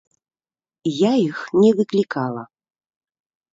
[1.01, 2.43] Я іх не выклікала.